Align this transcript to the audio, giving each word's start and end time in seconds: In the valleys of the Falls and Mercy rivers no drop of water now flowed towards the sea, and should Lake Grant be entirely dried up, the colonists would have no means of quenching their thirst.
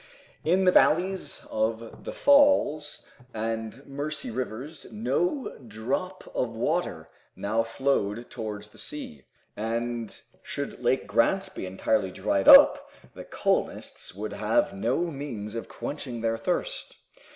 In 0.43 0.63
the 0.63 0.71
valleys 0.71 1.45
of 1.51 2.05
the 2.05 2.11
Falls 2.11 3.07
and 3.35 3.85
Mercy 3.85 4.31
rivers 4.31 4.91
no 4.91 5.55
drop 5.67 6.23
of 6.33 6.55
water 6.55 7.09
now 7.35 7.61
flowed 7.61 8.27
towards 8.31 8.69
the 8.69 8.79
sea, 8.79 9.25
and 9.55 10.17
should 10.41 10.79
Lake 10.83 11.05
Grant 11.05 11.53
be 11.53 11.67
entirely 11.67 12.09
dried 12.09 12.47
up, 12.47 12.89
the 13.13 13.23
colonists 13.23 14.15
would 14.15 14.33
have 14.33 14.73
no 14.73 15.11
means 15.11 15.53
of 15.53 15.69
quenching 15.69 16.21
their 16.21 16.39
thirst. 16.39 16.97